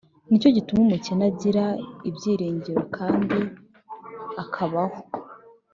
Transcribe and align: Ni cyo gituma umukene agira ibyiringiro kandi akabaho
Ni 0.27 0.37
cyo 0.41 0.49
gituma 0.55 0.81
umukene 0.85 1.23
agira 1.31 1.63
ibyiringiro 2.09 2.81
kandi 2.95 3.39
akabaho 4.43 4.99